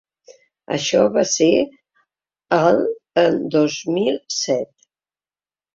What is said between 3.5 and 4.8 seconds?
dos mil set.